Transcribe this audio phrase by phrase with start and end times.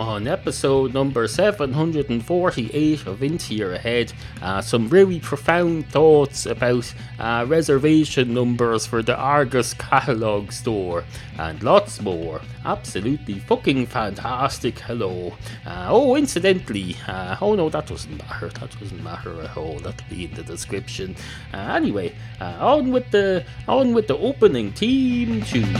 [0.00, 7.44] On episode number 748 of Into Your Head, uh, some really profound thoughts about uh,
[7.46, 11.04] reservation numbers for the Argos catalogue store
[11.38, 12.40] and lots more.
[12.64, 14.80] Absolutely fucking fantastic.
[14.80, 15.32] Hello.
[15.64, 18.48] Uh, oh, incidentally, uh, oh no, that doesn't matter.
[18.48, 19.78] That doesn't matter at all.
[19.78, 21.14] That'll be in the description.
[21.52, 25.72] Uh, anyway, uh, on with the on with the opening team tune.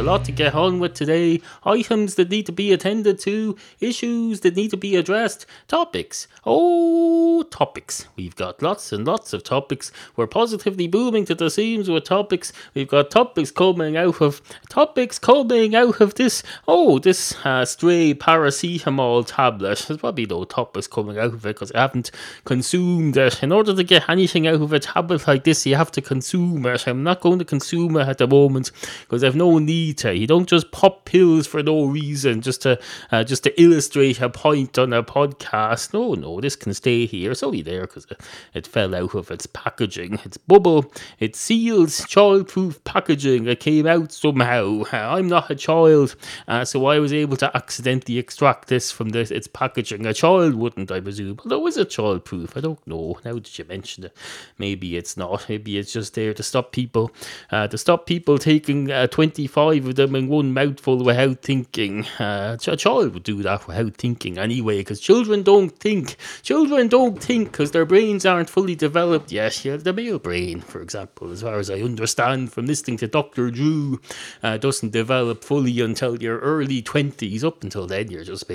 [0.00, 1.42] A lot to get on with today.
[1.62, 6.26] Items that need to be attended to, issues that need to be addressed, topics.
[6.46, 8.06] Oh, topics.
[8.16, 9.92] We've got lots and lots of topics.
[10.16, 12.50] We're positively booming to the seams with topics.
[12.72, 14.40] We've got topics coming out of
[14.70, 16.42] topics coming out of this.
[16.66, 19.84] Oh, this uh, stray paracetamol tablet.
[19.86, 22.10] There's probably no topics coming out of it because I haven't
[22.46, 23.42] consumed it.
[23.42, 26.64] In order to get anything out of a tablet like this, you have to consume
[26.64, 26.86] it.
[26.86, 30.14] I'm not going to consume it at the moment because I've no need to.
[30.14, 32.78] You don't just pop pills for no reason just to
[33.10, 35.92] uh, just to illustrate a point on a podcast.
[35.92, 37.30] No, no, this can stay here.
[37.30, 38.20] It's only there because it,
[38.54, 40.18] it fell out of its packaging.
[40.24, 40.92] It's bubble.
[41.18, 43.46] It's seals, child-proof packaging.
[43.46, 44.82] It came out somehow.
[44.92, 46.16] Uh, I'm not a child,
[46.48, 50.06] uh, so I was able to accidentally extract this from this, its packaging.
[50.06, 51.38] A child wouldn't, I presume.
[51.44, 52.56] Although is it child-proof?
[52.56, 53.18] I don't know.
[53.24, 54.16] Now that you mention it,
[54.58, 55.48] maybe it's not.
[55.48, 57.12] Maybe it's just there to stop people,
[57.50, 62.06] uh, to stop people taking uh, 25 of them in one mouthful without thinking.
[62.18, 66.16] Uh, a child would do that without thinking anyway, because children don't think.
[66.42, 69.64] Children don't think because their brains aren't fully developed yet.
[69.64, 73.50] Yeah, the male brain, for example, as far as I understand from listening to Dr.
[73.50, 74.00] Drew,
[74.42, 77.44] uh, doesn't develop fully until your early 20s.
[77.44, 78.50] Up until then, you're just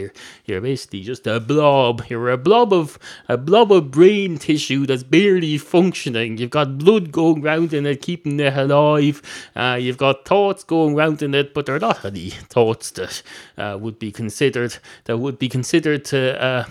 [0.45, 2.03] you're basically just a blob.
[2.09, 6.37] You're a blob of a blob of brain tissue that's barely functioning.
[6.37, 9.21] You've got blood going round in it, keeping it alive.
[9.55, 13.23] Uh, you've got thoughts going round in it, but they're not any thoughts that
[13.57, 16.67] uh, would be considered that would be considered to.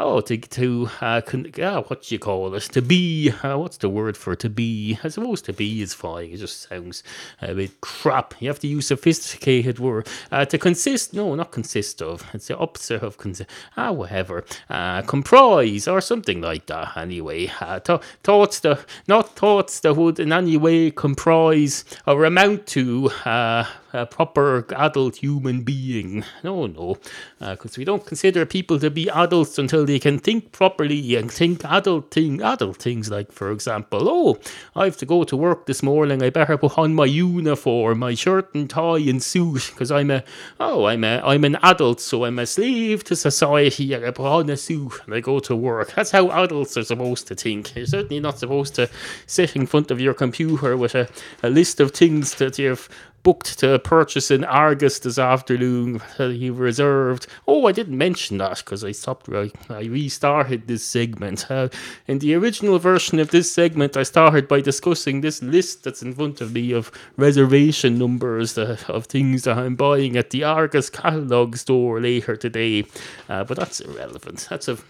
[0.00, 2.62] Uh, Oh, to to uh, con- ah, what do you call it?
[2.72, 4.98] To be uh, what's the word for to be?
[5.04, 6.30] I suppose to be is fine.
[6.30, 7.02] It just sounds
[7.42, 8.34] a bit crap.
[8.40, 10.08] You have to use sophisticated word.
[10.32, 12.24] Uh, to consist, no, not consist of.
[12.32, 13.50] It's the opposite of consist.
[13.76, 14.44] Ah, whatever.
[14.70, 16.96] Uh, comprise or something like that.
[16.96, 22.66] Anyway, uh, th- thoughts that not thoughts that would in any way comprise or amount
[22.68, 26.24] to uh, a proper adult human being.
[26.44, 26.96] No, no,
[27.40, 31.30] uh, because we don't consider people to be adults until they can think properly and
[31.30, 33.10] think adult thing, adult things.
[33.10, 34.38] Like, for example, oh,
[34.76, 36.22] I have to go to work this morning.
[36.22, 40.24] I better put on my uniform, my shirt and tie and suit, because I'm a
[40.58, 43.94] oh, I'm a I'm an adult, so I'm a slave to society.
[43.94, 45.94] I put on a suit and I go to work.
[45.94, 47.74] That's how adults are supposed to think.
[47.74, 48.88] You're certainly not supposed to
[49.26, 51.08] sit in front of your computer with a,
[51.42, 52.88] a list of things that you've
[53.22, 57.26] booked to purchase in Argos this afternoon that he reserved.
[57.46, 59.28] Oh, I didn't mention that because I stopped.
[59.28, 61.50] I, I restarted this segment.
[61.50, 61.68] Uh,
[62.06, 66.14] in the original version of this segment, I started by discussing this list that's in
[66.14, 70.90] front of me of reservation numbers that, of things that I'm buying at the Argos
[70.90, 72.84] catalog store later today.
[73.28, 74.46] Uh, but that's irrelevant.
[74.50, 74.84] That's of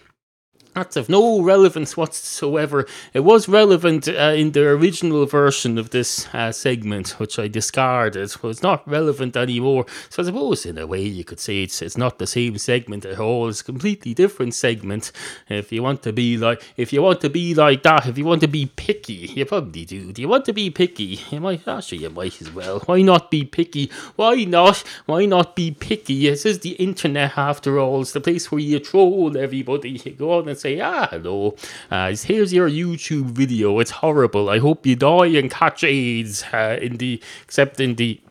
[0.73, 2.85] that's of no relevance whatsoever.
[3.13, 8.31] It was relevant uh, in the original version of this uh, segment, which I discarded.
[8.41, 9.85] Well, it's not relevant anymore.
[10.09, 13.05] So I suppose, in a way, you could say it's it's not the same segment
[13.05, 13.49] at all.
[13.49, 15.11] It's a completely different segment.
[15.49, 18.25] If you want to be like, if you want to be like that, if you
[18.25, 20.13] want to be picky, you probably do.
[20.13, 21.19] Do you want to be picky?
[21.31, 21.67] You might.
[21.67, 22.79] Actually, you might as well.
[22.81, 23.91] Why not be picky?
[24.15, 24.83] Why not?
[25.05, 26.29] Why not be picky?
[26.29, 28.01] This is the internet, after all.
[28.01, 30.01] It's the place where you troll everybody.
[30.03, 31.55] You go on and say, ah, hello,
[31.89, 33.79] uh, here's your YouTube video.
[33.79, 34.49] It's horrible.
[34.49, 38.21] I hope you die and catch AIDS uh, in the, except in the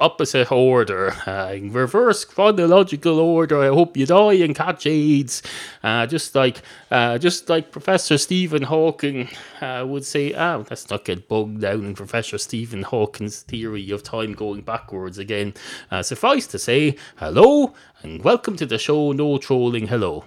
[0.00, 3.62] opposite order, uh, in reverse chronological order.
[3.62, 5.42] I hope you die and catch AIDS,
[5.82, 9.28] uh, just like uh, just like Professor Stephen Hawking
[9.60, 10.34] uh, would say.
[10.34, 15.18] Ah, let's not get bogged down in Professor Stephen Hawking's theory of time going backwards
[15.18, 15.54] again.
[15.90, 19.12] Uh, suffice to say, hello and welcome to the show.
[19.12, 19.86] No trolling.
[19.86, 20.24] Hello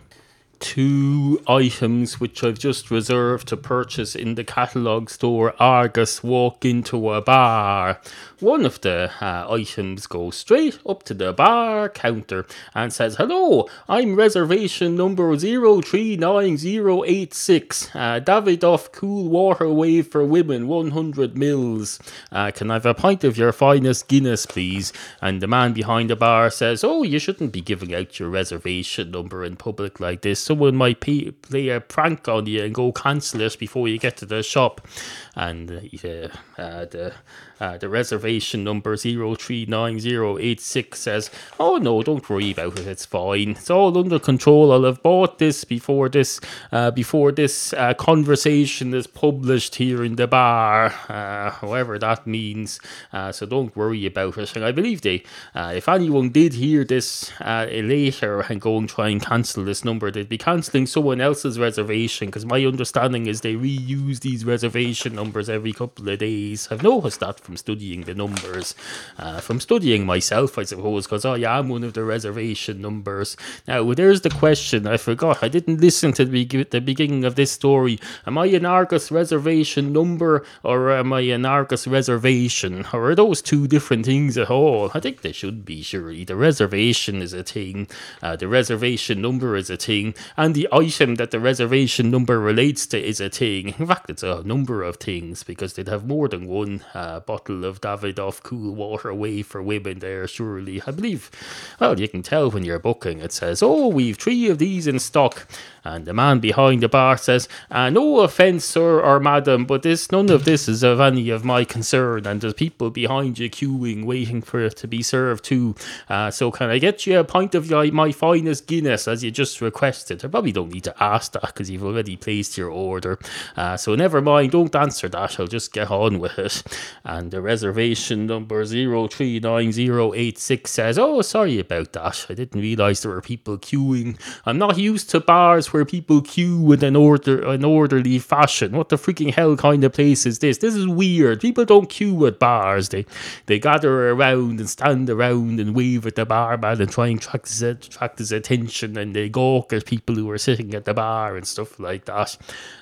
[0.59, 7.11] two items which I've just reserved to purchase in the catalogue store Argos walk into
[7.11, 7.99] a bar.
[8.41, 13.67] One of the uh, items goes straight up to the bar counter and says, Hello,
[13.87, 17.95] I'm reservation number 039086.
[17.95, 21.99] Uh, Davidoff Cool Water Wave for Women, 100 mils.
[22.31, 24.93] Uh, can I have a pint of your finest Guinness, please?
[25.21, 29.11] And the man behind the bar says, Oh, you shouldn't be giving out your reservation
[29.11, 30.39] number in public like this.
[30.39, 34.17] Someone might p- play a prank on you and go cancel it before you get
[34.17, 34.87] to the shop.
[35.35, 37.13] And uh, the
[37.59, 43.51] uh, the reservation number 039086 says, Oh no, don't worry about it, it's fine.
[43.51, 44.71] It's all under control.
[44.71, 46.39] I'll have bought this before this
[46.71, 52.79] uh, before this uh, conversation is published here in the bar, uh, however that means.
[53.11, 54.55] Uh, so don't worry about it.
[54.55, 55.23] And I believe they,
[55.55, 59.83] uh, if anyone did hear this uh, later and go and try and cancel this
[59.83, 65.15] number, they'd be cancelling someone else's reservation because my understanding is they reuse these reservation
[65.15, 66.67] numbers every couple of days.
[66.71, 68.75] I've noticed that from studying the numbers,
[69.17, 73.35] uh, from studying myself, I suppose, because I am one of the reservation numbers.
[73.67, 74.85] Now, there's the question.
[74.85, 75.41] I forgot.
[75.41, 77.99] I didn't listen to the, the beginning of this story.
[78.27, 82.85] Am I an Argos reservation number or am I an Argos reservation?
[82.93, 84.91] Or are those two different things at all?
[84.93, 86.25] I think they should be, surely.
[86.25, 87.87] The reservation is a thing,
[88.21, 92.85] uh, the reservation number is a thing, and the item that the reservation number relates
[92.87, 93.73] to is a thing.
[93.79, 97.63] In fact, it's a number of things because they'd have more than one uh, bottle
[97.63, 100.81] of Davidoff cool water away for women there, surely.
[100.85, 101.31] I believe,
[101.79, 103.19] well, you can tell when you're booking.
[103.19, 105.47] It says, oh, we've three of these in stock.
[105.83, 110.11] And the man behind the bar says, uh, No offence, sir or madam, but this
[110.11, 112.27] none of this is of any of my concern.
[112.27, 115.75] And there's people behind you queuing, waiting for it to be served too.
[116.09, 119.31] Uh, so can I get you a pint of your, my finest Guinness as you
[119.31, 120.23] just requested?
[120.23, 123.19] I probably don't need to ask that because you've already placed your order.
[123.55, 125.39] Uh, so never mind, don't answer that.
[125.39, 126.63] I'll just get on with it.
[127.03, 132.25] And the reservation number 039086 says, Oh, sorry about that.
[132.29, 134.19] I didn't realise there were people queuing.
[134.45, 138.73] I'm not used to bars where people queue with an order an orderly fashion.
[138.73, 140.59] What the freaking hell kind of place is this?
[140.59, 141.41] This is weird.
[141.41, 142.89] People don't queue at bars.
[142.89, 143.05] They
[143.45, 147.47] they gather around and stand around and wave at the barman and try and attract
[147.47, 151.35] his, attract his attention and they gawk at people who are sitting at the bar
[151.35, 152.37] and stuff like that.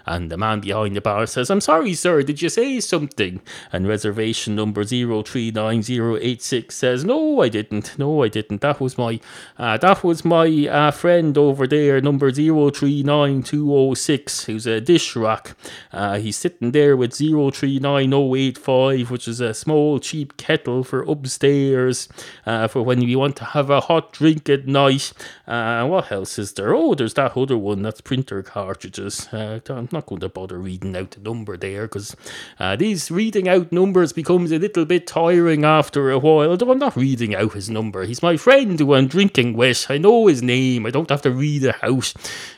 [0.05, 3.41] And the man behind the bar says, I'm sorry, sir, did you say something?
[3.71, 7.97] And reservation number 039086 says, No, I didn't.
[7.97, 8.61] No, I didn't.
[8.61, 9.19] That was my
[9.57, 12.31] uh, that was my uh, friend over there, number
[12.77, 15.55] 039206, who's a dish rack.
[15.91, 22.07] Uh, he's sitting there with 039085, which is a small cheap kettle for upstairs
[22.45, 25.11] uh, for when you want to have a hot drink at night.
[25.47, 26.75] Uh, what else is there?
[26.75, 27.81] Oh, there's that other one.
[27.81, 29.27] That's printer cartridges.
[29.33, 32.15] Uh, I'm not going to bother reading out the number there because
[32.59, 36.51] uh, these reading out numbers becomes a little bit tiring after a while.
[36.51, 38.03] Although I'm not reading out his number.
[38.03, 39.87] He's my friend who I'm drinking with.
[39.89, 40.85] I know his name.
[40.85, 42.13] I don't have to read it out.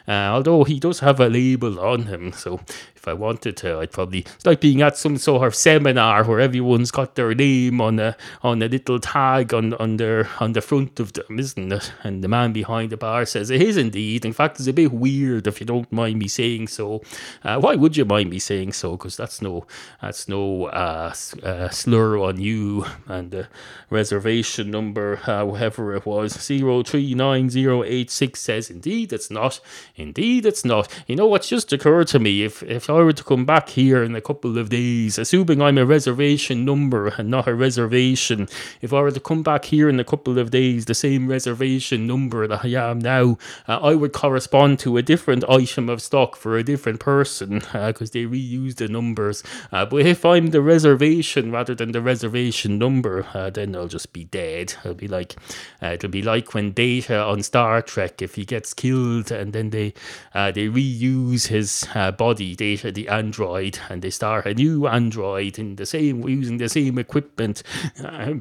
[0.09, 2.59] Uh, although he does have a label on him, so
[2.99, 4.19] if I wanted to, I'd probably.
[4.19, 8.17] It's like being at some sort of seminar where everyone's got their name on a
[8.43, 11.93] on a little tag on on their on the front of them, isn't it?
[12.03, 14.25] And the man behind the bar says it is indeed.
[14.25, 17.01] In fact, it's a bit weird if you don't mind me saying so.
[17.43, 18.97] Uh, why would you mind me saying so?
[18.97, 19.65] Because that's no
[20.01, 22.85] that's no uh, uh, slur on you.
[23.07, 23.47] And the
[23.89, 29.31] reservation number, uh, whatever it was, zero three nine zero eight six says indeed it's
[29.31, 29.61] not.
[29.95, 30.91] Indeed it's not.
[31.07, 32.43] You know what's just occurred to me?
[32.43, 35.77] If if I were to come back here in a couple of days, assuming I'm
[35.77, 38.47] a reservation number and not a reservation,
[38.81, 42.07] if I were to come back here in a couple of days, the same reservation
[42.07, 43.37] number that I am now,
[43.67, 48.11] uh, I would correspond to a different item of stock for a different person because
[48.11, 49.43] they reuse the numbers.
[49.71, 54.13] Uh, but if I'm the reservation rather than the reservation number, uh, then I'll just
[54.13, 54.73] be dead.
[54.79, 55.35] It'll be like
[55.81, 59.69] uh, it'll be like when Data on Star Trek, if he gets killed and then
[59.69, 59.93] they
[60.33, 65.59] uh, they reuse his uh, body, Data the android, and they start a new android
[65.59, 67.63] in the same using the same equipment.
[68.03, 68.33] Uh,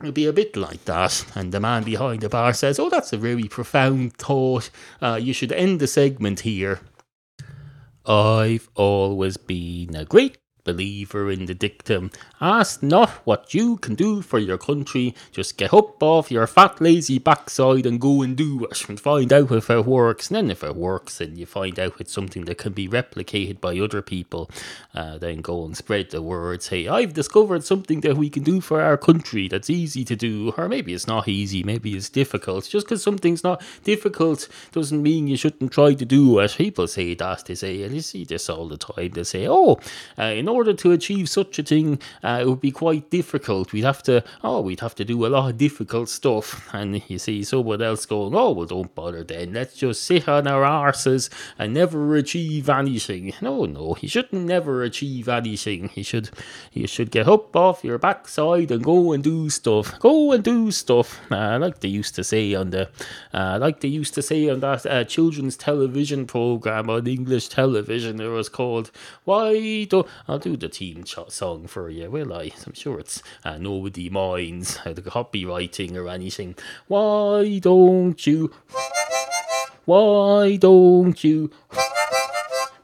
[0.00, 1.24] it'll be a bit like that.
[1.34, 4.70] And the man behind the bar says, Oh, that's a very profound thought.
[5.00, 6.80] Uh, you should end the segment here.
[8.06, 10.38] I've always been a great
[10.72, 12.10] believer in the dictum
[12.40, 16.80] ask not what you can do for your country, just get up off your fat
[16.80, 20.28] lazy backside and go and do it and find out if it works.
[20.28, 23.60] And then if it works and you find out it's something that can be replicated
[23.60, 24.50] by other people,
[24.94, 26.62] uh, then go and spread the word.
[26.62, 30.52] Say, I've discovered something that we can do for our country that's easy to do,
[30.56, 32.68] or maybe it's not easy, maybe it's difficult.
[32.68, 36.54] Just because something's not difficult doesn't mean you shouldn't try to do it.
[36.56, 39.10] People say that, they say, and you see this all the time.
[39.10, 39.80] They say, oh,
[40.18, 43.72] uh, in order order to achieve such a thing, uh, it would be quite difficult.
[43.72, 46.46] We'd have to, oh, we'd have to do a lot of difficult stuff.
[46.74, 49.52] And you see someone else going, oh, well, don't bother then.
[49.52, 53.34] Let's just sit on our arses and never achieve anything.
[53.40, 55.90] No, no, you shouldn't never achieve anything.
[55.94, 56.30] You should,
[56.72, 59.98] you should get up off your backside and go and do stuff.
[60.00, 61.20] Go and do stuff.
[61.30, 62.88] Uh, like they used to say on the,
[63.32, 68.20] uh, like they used to say on that uh, children's television program on English television.
[68.20, 68.90] It was called
[69.24, 72.50] "Why Don't." I'll do the team ch- song for you, will I?
[72.66, 76.54] I'm sure it's uh, nobody minds uh, the copywriting or anything.
[76.86, 78.52] Why don't you?
[79.84, 81.50] Why don't you?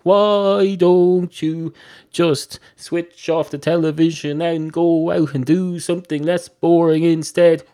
[0.02, 1.72] Why don't you
[2.10, 7.64] just switch off the television and go out and do something less boring instead?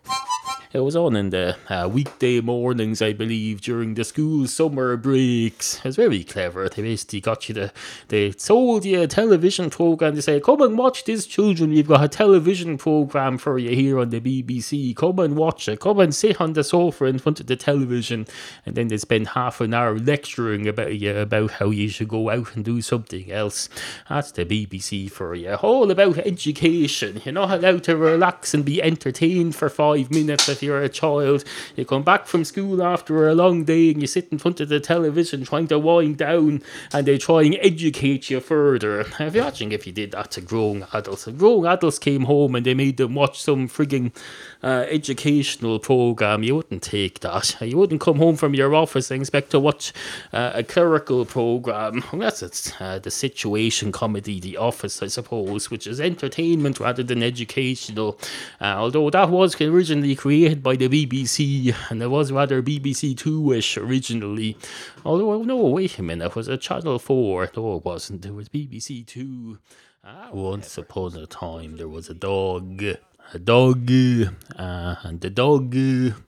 [0.73, 5.79] It was on in the uh, weekday mornings, I believe, during the school summer breaks.
[5.79, 6.69] It was very clever.
[6.69, 7.73] They basically got you to,
[8.07, 10.15] they sold you a television program.
[10.15, 11.71] They say, come and watch this, children.
[11.71, 14.95] We've got a television program for you here on the BBC.
[14.95, 15.81] Come and watch it.
[15.81, 18.29] Come and sit on the sofa in front of the television.
[18.65, 22.31] And then they spend half an hour lecturing about you about how you should go
[22.31, 23.69] out and do something else.
[24.09, 25.55] That's the BBC for you.
[25.55, 27.23] All about education.
[27.25, 31.43] You're not allowed to relax and be entertained for five minutes if you're a child.
[31.75, 34.69] You come back from school after a long day and you sit in front of
[34.69, 36.63] the television trying to wind down
[36.93, 39.07] and they try and educate you further.
[39.19, 41.27] Imagine if you did that to grown adults.
[41.27, 44.15] If grown adults came home and they made them watch some frigging
[44.63, 47.57] uh, educational program, you wouldn't take that.
[47.61, 49.93] You wouldn't come home from your office and expect to watch
[50.33, 52.05] uh, a clerical program.
[52.13, 57.23] Unless it's uh, the situation comedy, The Office, I suppose, which is entertainment rather than
[57.23, 58.19] educational.
[58.61, 63.53] Uh, although that was originally created by the BBC and it was rather BBC Two
[63.53, 64.57] ish originally.
[65.05, 67.51] Although, no, wait a minute, it was a Channel 4.
[67.57, 68.27] No, it wasn't.
[68.27, 69.59] It was BBC Two.
[70.05, 72.83] Ah, once upon a time, there was a dog.
[73.33, 75.77] A dog, uh, and the dog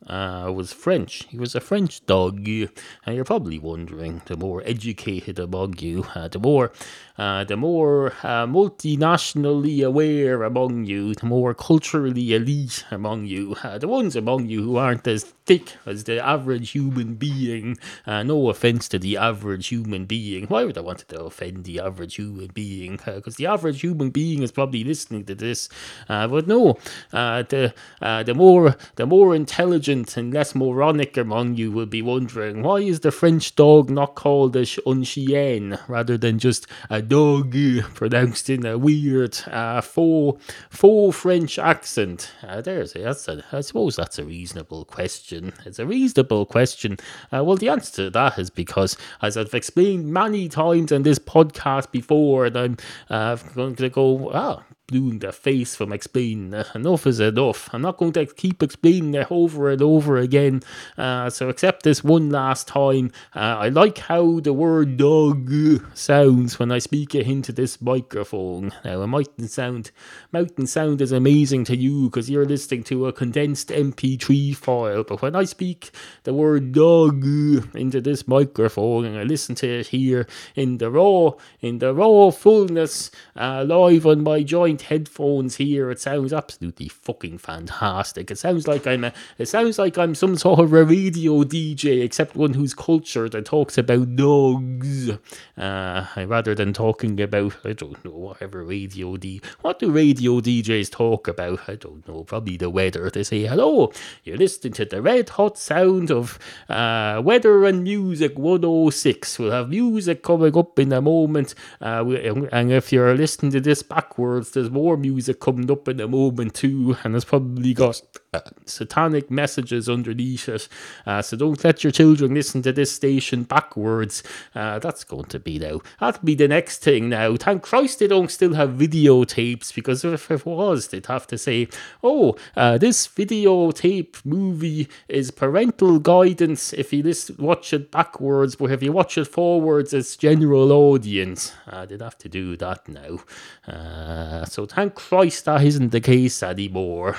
[0.06, 1.24] uh, was French.
[1.30, 2.46] He was a French dog.
[2.46, 2.70] And
[3.16, 6.70] you're probably wondering, the more educated among you, uh, the more,
[7.18, 13.78] uh, the more uh, multinationally aware among you, the more culturally elite among you, uh,
[13.78, 17.76] the ones among you who aren't as thick as the average human being.
[18.06, 20.46] Uh, no offense to the average human being.
[20.46, 23.00] Why would I want to offend the average human being?
[23.04, 25.68] Because the average human being is probably listening to this.
[26.08, 26.78] Uh, but no,
[27.12, 32.02] uh, the uh, the more the more intelligent and less moronic among you will be
[32.02, 36.66] wondering why is the French dog not called a sh- un chien rather than just
[36.90, 37.54] a dog
[37.94, 42.30] pronounced in a weird uh, faux faux French accent.
[42.42, 45.31] Uh, there's that's a, I suppose that's a reasonable question.
[45.32, 46.98] It's a reasonable question.
[47.32, 51.18] Uh, well, the answer to that is because, as I've explained many times in this
[51.18, 52.76] podcast before, and I'm
[53.10, 56.66] uh, going to go, ah, blue in the face from explaining it.
[56.74, 57.70] Enough is enough.
[57.72, 60.62] I'm not going to keep explaining it over and over again.
[60.98, 65.50] Uh, so, accept this one last time, uh, I like how the word dog
[65.94, 68.72] sounds when I speak it into this microphone.
[68.84, 69.90] Now, it mightn't sound,
[70.32, 75.22] mightn't sound as amazing to you because you're listening to a condensed MP3 file, but
[75.22, 75.90] when I speak
[76.24, 81.32] the word dog into this microphone and I listen to it here in the raw,
[81.60, 85.90] in the raw fullness, uh, live on my joint headphones here.
[85.90, 88.30] It sounds absolutely fucking fantastic.
[88.30, 92.02] It sounds like I'm a, it sounds like I'm some sort of a radio DJ,
[92.02, 95.10] except one who's cultured and talks about dogs,
[95.58, 99.42] uh, rather than talking about I don't know whatever radio D.
[99.60, 101.68] What do radio DJs talk about?
[101.68, 102.24] I don't know.
[102.24, 103.10] Probably the weather.
[103.10, 103.92] They say hello.
[104.24, 106.38] You're listening to the red hot sound of
[106.68, 109.38] uh, weather and music 106.
[109.38, 111.54] We'll have music coming up in a moment.
[111.80, 112.04] Uh,
[112.52, 116.54] and if you're listening to this backwards, there's more music coming up in a moment
[116.54, 118.00] too, and it's probably got
[118.34, 120.66] uh, satanic messages underneath it.
[121.04, 124.22] Uh, so don't let your children listen to this station backwards.
[124.54, 125.82] Uh, that's going to be now.
[126.00, 127.36] That'll be the next thing now.
[127.36, 131.68] Thank Christ they don't still have videotapes because if it was, they'd have to say,
[132.02, 138.82] "Oh, uh, this videotape movie is parental guidance if you watch it backwards, but if
[138.82, 144.44] you watch it forwards, it's general audience." Uh, they'd have to do that now.
[144.46, 147.16] So thank Christ that isn't the case anymore.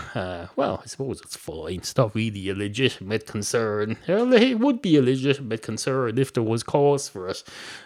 [0.55, 1.77] Well, I suppose suppose it's fine.
[1.79, 3.97] It's not really a legitimate concern.
[4.07, 7.43] Well, it would be a legitimate concern if there was cause for it,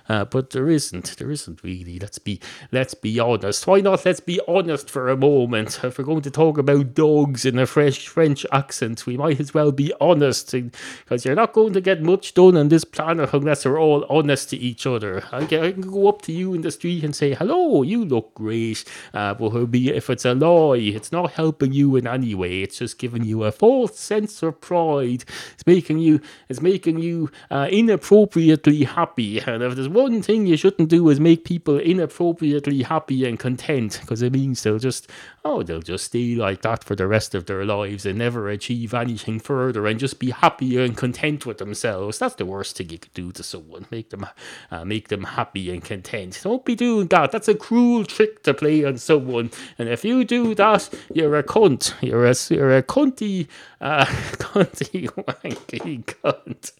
[0.08, 1.18] uh, but there isn't.
[1.18, 2.00] There isn't really.
[2.00, 2.40] Let's be
[2.72, 3.66] let's be honest.
[3.66, 4.06] Why not?
[4.06, 5.80] Let's be honest for a moment.
[5.84, 9.54] If we're going to talk about dogs in a fresh French accent, we might as
[9.54, 13.66] well be honest, because you're not going to get much done on this planet unless
[13.66, 15.24] we're all honest to each other.
[15.32, 18.06] I can, I can go up to you in the street and say, "Hello, you
[18.06, 18.84] look great,"
[19.14, 22.62] uh, but if it's a lie, it's not helping you in any way.
[22.62, 25.24] It's just giving you a false sense of pride.
[25.54, 29.40] It's making you it's making you uh, inappropriately happy.
[29.40, 34.00] And if there's one thing you shouldn't do is make people inappropriately happy and content,
[34.02, 35.10] because it means they'll just
[35.46, 38.94] oh they'll just stay like that for the rest of their lives and never achieve
[38.94, 42.20] anything further and just be happy and content with themselves.
[42.20, 43.86] That's the worst thing you could do to someone.
[43.92, 44.26] Make them
[44.72, 46.40] uh, make them happy and content.
[46.44, 47.32] Don't be doing that.
[47.32, 49.52] That's a cruel trick to play on someone.
[49.78, 51.94] And if you do that, you're a cunt.
[52.02, 53.48] You're a you're a cunty,
[53.80, 54.06] uh,
[54.38, 56.72] cunty wanky cunt.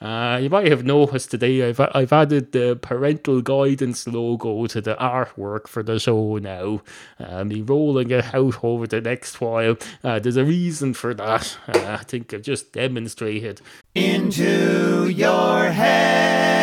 [0.00, 4.94] Uh, you might have noticed today I've I've added the parental guidance logo to the
[4.94, 6.80] artwork for the show now.
[7.18, 9.76] I'll rolling it out over the next while.
[10.02, 11.58] Uh, there's a reason for that.
[11.68, 13.60] Uh, I think I've just demonstrated.
[13.94, 16.59] Into your head.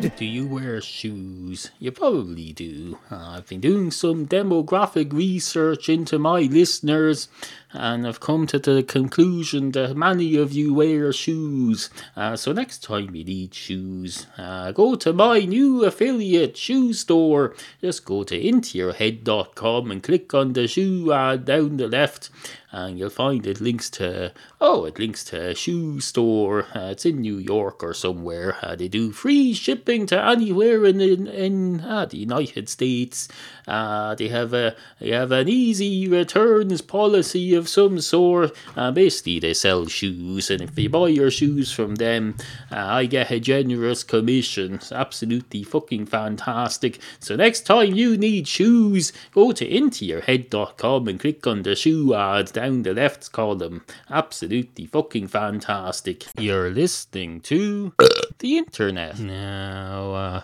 [0.00, 1.72] Do you wear shoes?
[1.78, 2.98] You probably do.
[3.10, 7.28] I've been doing some demographic research into my listeners,
[7.74, 11.90] and I've come to the conclusion that many of you wear shoes.
[12.16, 17.54] Uh, so next time you need shoes, uh, go to my new affiliate shoe store.
[17.82, 22.30] Just go to intoyourhead.com and click on the shoe ad down the left
[22.72, 27.04] and you'll find it links to oh it links to a shoe store uh, it's
[27.04, 31.80] in new york or somewhere uh, they do free shipping to anywhere in in, in
[31.80, 33.28] uh, the united states.
[33.66, 38.54] Uh, they have a they have an easy returns policy of some sort.
[38.76, 42.34] Uh, basically they sell shoes and if you buy your shoes from them
[42.72, 44.74] uh, i get a generous commission.
[44.74, 46.98] It's absolutely fucking fantastic.
[47.18, 52.48] So next time you need shoes go to intoyourhead.com and click on the shoe ad
[52.60, 53.80] down the left column.
[54.10, 56.26] Absolutely fucking fantastic.
[56.38, 57.94] You're listening to
[58.38, 59.18] the internet.
[59.18, 60.42] Now, uh,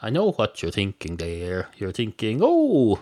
[0.00, 1.68] I know what you're thinking there.
[1.76, 3.00] You're thinking, oh,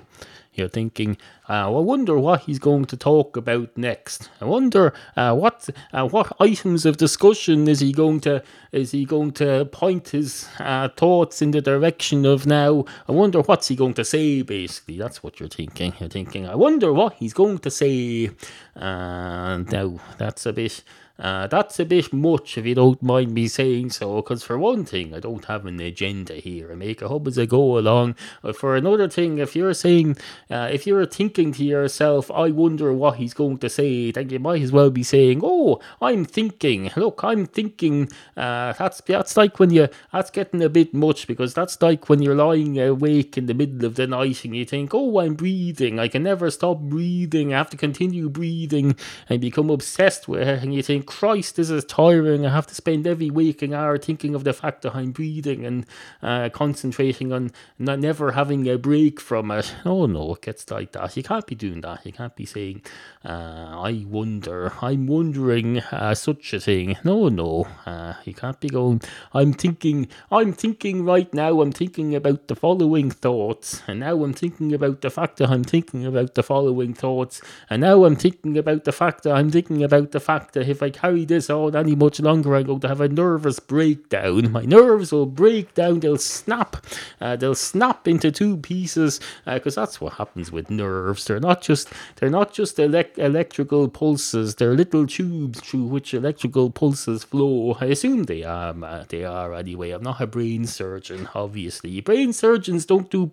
[0.53, 1.17] you're thinking,
[1.49, 4.31] uh, I wonder what he's going to talk about next.
[4.41, 9.05] I wonder uh, what uh, what items of discussion is he going to is he
[9.05, 12.85] going to point his uh, thoughts in the direction of now?
[13.09, 14.43] I wonder what's he going to say.
[14.43, 15.95] Basically, that's what you're thinking.
[16.01, 18.31] You're thinking, I wonder what he's going to say.
[18.75, 20.83] Uh, now that's a bit.
[21.19, 24.85] Uh, that's a bit much if you don't mind me saying so, because for one
[24.85, 26.71] thing, I don't have an agenda here.
[26.71, 28.17] I make a hub as I go along.
[28.43, 30.19] But for another thing, if you're saying,
[30.51, 34.39] uh, if you're thinking to yourself, I wonder what he's going to say, then you
[34.39, 36.91] might as well be saying, Oh, I'm thinking.
[36.97, 38.09] Look, I'm thinking.
[38.37, 42.23] Uh, that's that's like when you, that's getting a bit much because that's like when
[42.23, 45.99] you're lying awake in the middle of the night and you think, Oh, I'm breathing.
[45.99, 47.53] I can never stop breathing.
[47.53, 48.97] I have to continue breathing
[49.29, 50.63] and become obsessed with it.
[50.63, 52.47] And you think, Christ, this is tiring.
[52.47, 55.87] I have to spend every waking hour thinking of the fact that I'm breathing and
[56.23, 59.75] uh, concentrating on not never having a break from it.
[59.85, 61.17] Oh no, it gets like that.
[61.17, 62.07] You can't be doing that.
[62.07, 62.83] You can't be saying,
[63.25, 66.97] uh, I wonder, I'm wondering uh, such a thing.
[67.03, 69.03] No, no, uh, you can't be going,
[69.35, 73.83] I'm thinking, I'm thinking right now, I'm thinking about the following thoughts.
[73.89, 77.43] And now I'm thinking about the fact that I'm thinking about the following thoughts.
[77.69, 80.81] And now I'm thinking about the fact that I'm thinking about the fact that if
[80.81, 84.53] I carry this on any much longer, I'm going to have a nervous breakdown.
[84.53, 86.77] My nerves will break down, they'll snap.
[87.21, 91.16] Uh, they'll snap into two pieces because that's what happens with nerves.
[91.25, 94.55] They're not just they're not just elec- electrical pulses.
[94.57, 97.77] They're little tubes through which electrical pulses flow.
[97.81, 98.75] I assume they are.
[99.09, 99.91] They are anyway.
[99.91, 102.01] I'm not a brain surgeon, obviously.
[102.01, 103.31] Brain surgeons don't do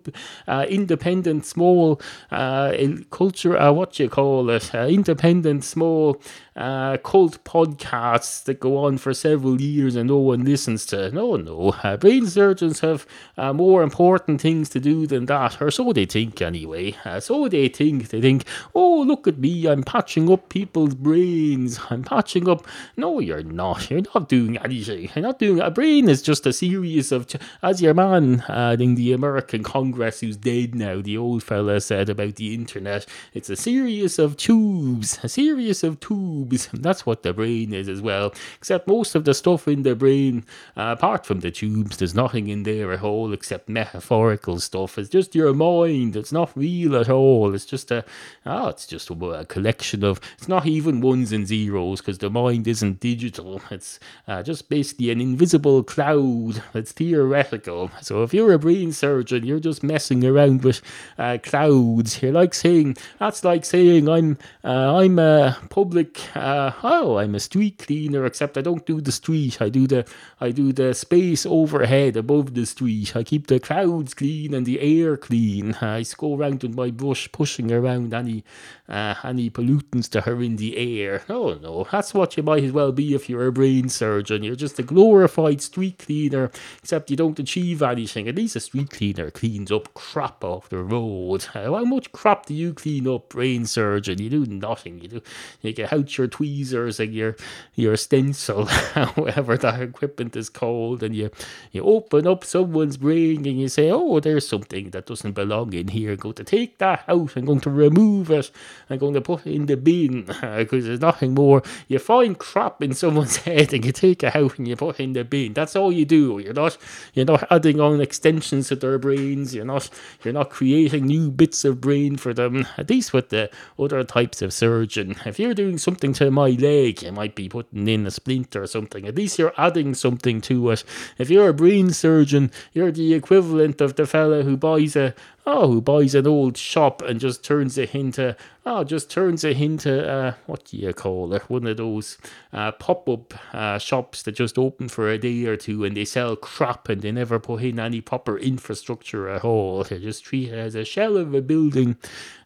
[0.48, 2.72] uh, independent small uh,
[3.10, 3.56] culture.
[3.56, 4.74] Uh, what you call it?
[4.74, 6.20] Uh, independent small
[6.56, 11.10] uh, cult podcasts that go on for several years and no one listens to.
[11.10, 11.74] No, no.
[11.82, 16.06] Uh, brain surgeons have uh, more important things to do than that, or so they
[16.06, 16.94] think anyway.
[17.04, 18.08] Uh, so they think.
[18.08, 21.80] They think, oh, look at me, I'm patching up people's brains.
[21.90, 22.66] I'm patching up.
[22.96, 23.90] No, you're not.
[23.90, 25.10] You're not doing anything.
[25.14, 25.60] You're not doing.
[25.60, 27.26] A brain is just a series of,
[27.62, 32.08] as your man uh, in the American Congress who's dead now, the old fella said
[32.08, 36.43] about the internet, it's a series of tubes, a series of tubes.
[36.72, 38.32] That's what the brain brain is as well.
[38.58, 40.44] Except most of the stuff in the brain,
[40.76, 44.98] uh, apart from the tubes, there's nothing in there at all except metaphorical stuff.
[44.98, 46.16] It's just your mind.
[46.16, 47.54] It's not real at all.
[47.54, 48.04] It's just a,
[48.46, 50.20] oh, it's just a, a collection of.
[50.38, 53.60] It's not even ones and zeros because the mind isn't digital.
[53.70, 56.62] It's uh, just basically an invisible cloud.
[56.74, 57.90] It's theoretical.
[58.00, 60.80] So if you're a brain surgeon, you're just messing around with
[61.18, 62.22] uh, clouds.
[62.22, 67.40] You're like saying that's like saying I'm uh, I'm a public uh, oh I'm a
[67.40, 69.60] street cleaner except I don't do the street.
[69.60, 70.06] I do the
[70.40, 73.14] I do the space overhead above the street.
[73.16, 75.74] I keep the clouds clean and the air clean.
[75.80, 78.44] I go around with my brush pushing around any
[78.88, 81.22] uh, any pollutants that are in the air.
[81.28, 84.42] Oh no, that's what you might as well be if you're a brain surgeon.
[84.42, 88.28] You're just a glorified street cleaner, except you don't achieve anything.
[88.28, 91.44] At least a street cleaner cleans up crap off the road.
[91.44, 94.20] How much crap do you clean up, brain surgeon?
[94.20, 95.00] You do nothing.
[95.00, 95.22] You do
[95.62, 97.36] you get out your tweezers and your
[97.74, 101.30] your stencil, however that equipment is called, and you
[101.72, 105.88] you open up someone's brain and you say, oh, there's something that doesn't belong in
[105.88, 106.12] here.
[106.12, 107.36] I'm going to take that out.
[107.36, 108.50] I'm going to remove it.
[108.88, 111.62] I'm going to put it in the bin because there's nothing more.
[111.88, 115.04] You find crap in someone's head and you take it out and you put it
[115.04, 115.54] in the bin.
[115.54, 116.38] That's all you do.
[116.38, 116.78] You're not
[117.12, 119.54] you're not adding on extensions to their brains.
[119.54, 119.90] You're not
[120.22, 122.66] you're not creating new bits of brain for them.
[122.78, 125.16] At least with the other types of surgeon.
[125.26, 128.66] If you're doing something to my leg, you might be putting in a splinter or
[128.66, 129.06] something.
[129.06, 130.84] At least you're adding something to it.
[131.18, 135.14] If you're a brain surgeon, you're the equivalent of the fella who buys a
[135.46, 139.60] oh, who buys an old shop and just turns it into, oh, just turns it
[139.60, 141.42] into, uh, what do you call it?
[141.50, 142.18] One of those
[142.52, 146.04] uh, pop up uh, shops that just open for a day or two and they
[146.04, 149.84] sell crap and they never put in any proper infrastructure at all.
[149.84, 151.96] They just treat it as a shell of a building.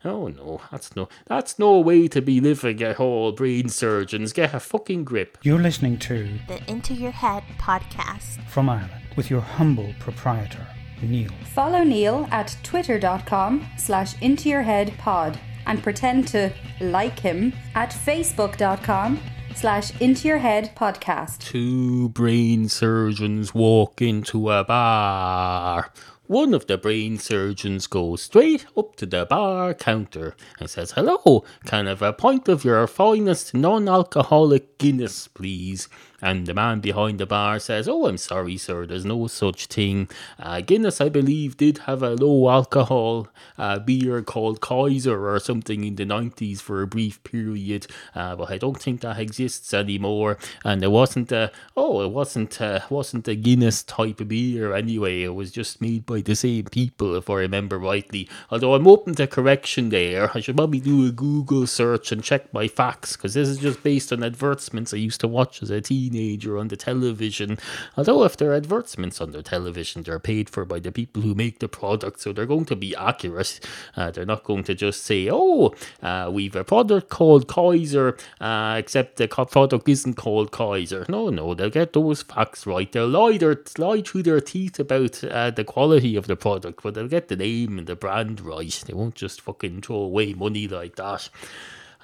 [0.05, 3.33] Oh no, that's no, that's no way to be living at all.
[3.33, 5.39] Brain surgeons, get a fucking grip.
[5.43, 8.45] You're listening to the Into Your Head podcast.
[8.49, 10.67] From Ireland with your humble proprietor,
[11.03, 11.31] Neal.
[11.55, 17.91] Follow Neal at twitter.com slash into your head pod and pretend to like him at
[17.91, 19.21] facebook.com
[19.55, 21.41] slash into your head podcast.
[21.41, 25.93] Two brain surgeons walk into a bar.
[26.27, 31.43] One of the brain surgeons goes straight up to the bar counter and says, Hello,
[31.65, 35.89] can I have a pint of your finest non alcoholic Guinness, please?
[36.21, 40.09] And the man behind the bar says, Oh, I'm sorry, sir, there's no such thing.
[40.39, 45.85] Uh, Guinness, I believe, did have a low alcohol uh, beer called Kaiser or something
[45.85, 50.39] in the 90s for a brief period, uh, but I don't think that exists anymore.
[50.65, 55.23] And it wasn't a, oh, it wasn't a, wasn't a Guinness type of beer anyway.
[55.23, 58.29] It was just made by the same people, if I remember rightly.
[58.51, 62.53] Although I'm open to correction there, I should probably do a Google search and check
[62.53, 65.81] my facts because this is just based on advertisements I used to watch as a
[66.09, 67.59] teenager on the television.
[67.97, 71.59] Although if they're advertisements on the television, they're paid for by the people who make
[71.59, 73.61] the product, so they're going to be accurate.
[73.97, 78.77] Uh, they're not going to just say, "Oh, uh, we've a product called Kaiser," uh,
[78.79, 81.05] except the product isn't called Kaiser.
[81.09, 82.91] No, no, they'll get those facts right.
[82.91, 86.95] They'll lie, their, lie through their teeth about uh, the quality of the product, but
[86.95, 88.83] they'll get the name and the brand right.
[88.87, 91.29] They won't just fucking throw away money like that.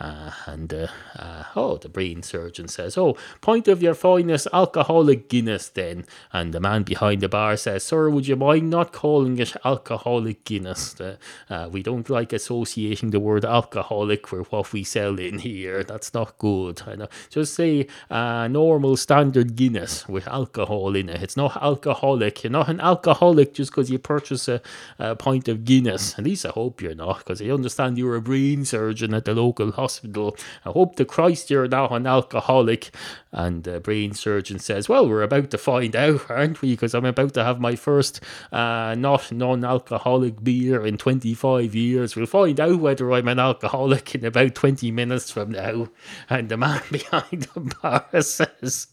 [0.00, 5.28] Uh, and uh, uh, oh, the brain surgeon says, "Oh, point of your finest alcoholic
[5.28, 9.38] Guinness, then." And the man behind the bar says, "Sir, would you mind not calling
[9.38, 11.00] it alcoholic Guinness?
[11.00, 11.16] Uh,
[11.48, 15.85] uh, we don't like associating the word alcoholic with what we sell in here.
[15.85, 16.83] That's not good.
[17.30, 21.22] Just say uh, normal standard Guinness with alcohol in it.
[21.22, 22.42] It's not alcoholic.
[22.42, 24.61] You're not an alcoholic just because you purchase a,
[24.98, 26.18] a pint of Guinness.
[26.18, 29.35] At least I hope you're not, because I understand you're a brain surgeon at the
[29.35, 29.83] local hospital.
[30.64, 32.94] I hope to Christ you're not an alcoholic.
[33.32, 36.72] And the brain surgeon says, Well, we're about to find out, aren't we?
[36.72, 38.20] Because I'm about to have my first
[38.52, 42.14] uh, not non alcoholic beer in 25 years.
[42.14, 45.88] We'll find out whether I'm an alcoholic in about 20 minutes from now.
[46.30, 48.88] And the man behind the bar says,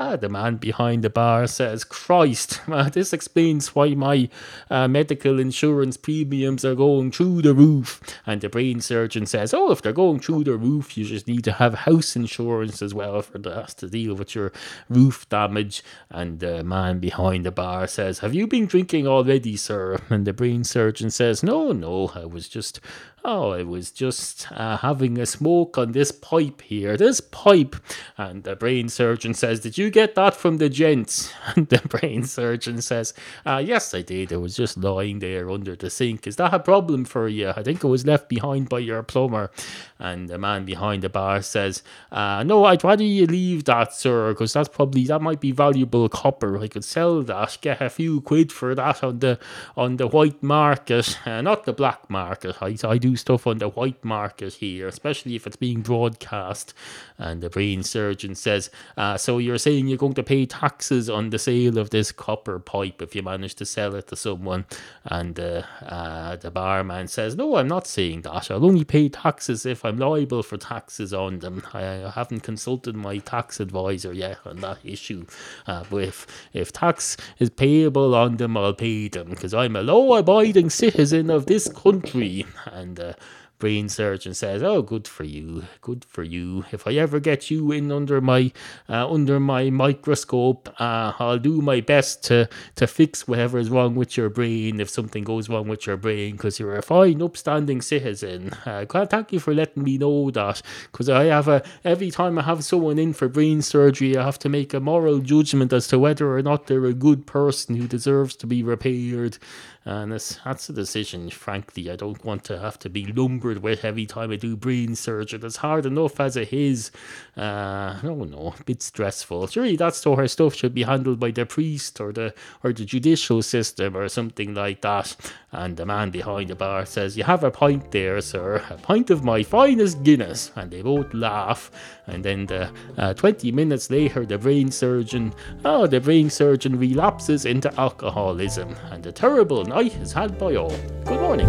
[0.00, 2.60] Ah, the man behind the bar says, Christ,
[2.92, 4.28] this explains why my
[4.70, 8.00] uh, medical insurance premiums are going through the roof.
[8.24, 11.42] And the brain surgeon says, Oh, if they're going through the roof, you just need
[11.44, 14.52] to have house insurance as well for that to deal with your
[14.88, 15.82] roof damage.
[16.10, 19.98] And the man behind the bar says, Have you been drinking already, sir?
[20.10, 22.80] And the brain surgeon says, No, no, I was just
[23.24, 26.96] Oh, I was just uh, having a smoke on this pipe here.
[26.96, 27.74] This pipe.
[28.16, 31.32] And the brain surgeon says, Did you get that from the gents?
[31.56, 34.30] And the brain surgeon says, uh, Yes, I did.
[34.30, 36.26] It was just lying there under the sink.
[36.26, 37.48] Is that a problem for you?
[37.50, 39.50] I think it was left behind by your plumber.
[39.98, 44.32] And the man behind the bar says, uh, No, I'd rather you leave that, sir,
[44.32, 46.58] because that's probably, that might be valuable copper.
[46.58, 49.38] I could sell that, get a few quid for that on the
[49.76, 52.56] on the white market, uh, not the black market.
[52.62, 56.74] I, I do stuff on the white market here, especially if it's being broadcast.
[57.18, 61.30] And the brain surgeon says, uh, So you're saying you're going to pay taxes on
[61.30, 64.66] the sale of this copper pipe if you manage to sell it to someone?
[65.04, 68.50] And uh, uh, the barman says, No, I'm not saying that.
[68.50, 71.62] I'll only pay taxes if I'm liable for taxes on them.
[71.72, 75.26] I, haven't consulted my tax advisor yet on that issue.
[75.66, 79.82] Uh, but if, if tax is payable on them, I'll pay them because I'm a
[79.82, 82.46] law abiding citizen of this country.
[82.66, 83.14] And uh,
[83.58, 86.64] brain surgeon says, "Oh, good for you, good for you.
[86.72, 88.52] If I ever get you in under my
[88.88, 93.94] uh, under my microscope, uh, I'll do my best to to fix whatever is wrong
[93.94, 94.80] with your brain.
[94.80, 98.50] If something goes wrong with your brain, because you're a fine, upstanding citizen.
[98.64, 100.62] Uh, thank you for letting me know that.
[100.92, 104.38] Because I have a every time I have someone in for brain surgery, I have
[104.40, 107.88] to make a moral judgment as to whether or not they're a good person who
[107.88, 109.38] deserves to be repaired."
[109.84, 113.84] And it's, that's a decision, frankly, I don't want to have to be lumbered with
[113.84, 115.40] every time I do brain surgery.
[115.42, 116.90] It's hard enough as it is.
[117.36, 119.46] Uh, no, no, a bit stressful.
[119.46, 122.84] Surely that sort of stuff should be handled by the priest or the or the
[122.84, 125.16] judicial system or something like that.
[125.52, 129.08] And the man behind the bar says, You have a pint there, sir, a pint
[129.08, 130.52] of my finest Guinness.
[130.56, 131.70] And they both laugh.
[132.06, 135.32] And then the, uh, 20 minutes later, the brain surgeon,
[135.64, 138.74] oh, the brain surgeon relapses into alcoholism.
[138.90, 140.74] And a terrible night is had by all.
[141.04, 141.46] Good morning.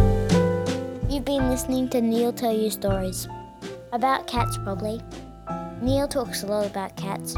[1.09, 3.27] You've been listening to Neal tell you stories.
[3.93, 5.01] About cats, probably.
[5.81, 7.35] Neal talks a lot about cats.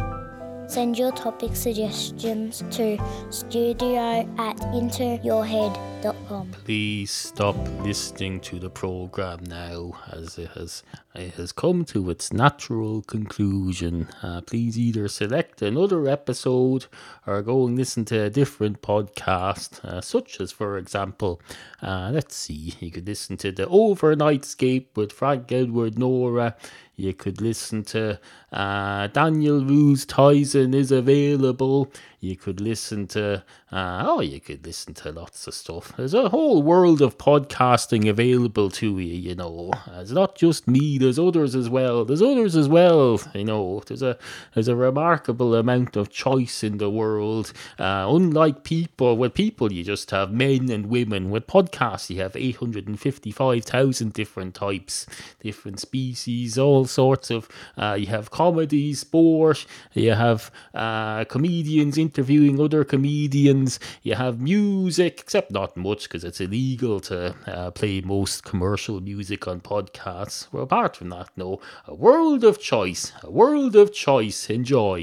[0.71, 2.97] Send your topic suggestions to
[3.29, 6.51] studio at intoyourhead.com.
[6.63, 12.31] Please stop listening to the program now, as it has it has come to its
[12.31, 14.07] natural conclusion.
[14.23, 16.85] Uh, please either select another episode
[17.27, 21.41] or go and listen to a different podcast, uh, such as, for example,
[21.81, 26.55] uh, let's see, you could listen to the Overnightscape with Frank Edward Nora.
[27.01, 28.19] You could listen to
[28.51, 31.91] uh, Daniel Ruse Tyson is available.
[32.23, 35.91] You could listen to, uh, oh, you could listen to lots of stuff.
[35.97, 39.71] There's a whole world of podcasting available to you, you know.
[39.93, 42.05] It's not just me, there's others as well.
[42.05, 43.81] There's others as well, you know.
[43.87, 44.19] There's a
[44.53, 47.53] there's a remarkable amount of choice in the world.
[47.79, 51.31] Uh, unlike people, with people, you just have men and women.
[51.31, 55.07] With podcasts, you have 855,000 different types,
[55.39, 62.59] different species, all sorts of, uh, you have comedy, sport, you have uh, comedians interviewing
[62.59, 68.43] other comedians, you have music, except not much because it's illegal to uh, play most
[68.43, 70.47] commercial music on podcasts.
[70.51, 74.49] Well, apart from that, no, a world of choice, a world of choice.
[74.49, 74.99] Enjoy.